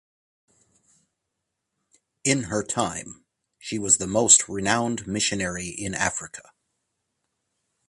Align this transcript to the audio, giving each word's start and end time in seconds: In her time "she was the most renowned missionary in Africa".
In 2.23 2.45
her 2.45 2.63
time 2.63 3.23
"she 3.59 3.77
was 3.77 3.99
the 3.99 4.07
most 4.07 4.49
renowned 4.49 5.05
missionary 5.05 5.67
in 5.67 5.93
Africa". 5.93 6.53